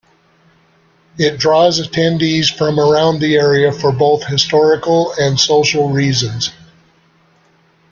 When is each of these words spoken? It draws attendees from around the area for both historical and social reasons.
It 1.19 1.37
draws 1.39 1.79
attendees 1.79 2.51
from 2.51 2.79
around 2.79 3.19
the 3.19 3.35
area 3.37 3.71
for 3.71 3.91
both 3.91 4.25
historical 4.25 5.11
and 5.19 5.39
social 5.39 5.89
reasons. 5.89 6.49